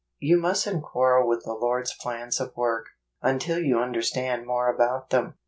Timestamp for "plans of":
1.95-2.57